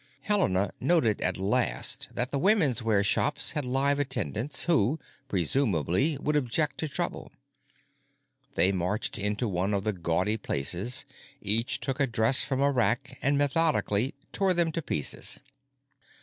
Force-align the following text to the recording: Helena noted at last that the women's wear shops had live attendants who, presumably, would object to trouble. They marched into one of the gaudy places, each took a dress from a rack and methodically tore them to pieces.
Helena 0.21 0.73
noted 0.79 1.21
at 1.21 1.37
last 1.37 2.07
that 2.11 2.31
the 2.31 2.39
women's 2.39 2.81
wear 2.81 3.03
shops 3.03 3.51
had 3.51 3.63
live 3.63 3.99
attendants 3.99 4.63
who, 4.63 4.99
presumably, 5.27 6.17
would 6.17 6.35
object 6.35 6.79
to 6.79 6.87
trouble. 6.87 7.31
They 8.55 8.71
marched 8.71 9.19
into 9.19 9.47
one 9.47 9.75
of 9.75 9.83
the 9.83 9.93
gaudy 9.93 10.37
places, 10.37 11.05
each 11.39 11.79
took 11.79 11.99
a 11.99 12.07
dress 12.07 12.41
from 12.43 12.61
a 12.63 12.71
rack 12.71 13.19
and 13.21 13.37
methodically 13.37 14.15
tore 14.33 14.55
them 14.55 14.71
to 14.71 14.81
pieces. 14.81 15.39